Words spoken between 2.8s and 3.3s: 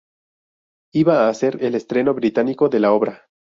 obra.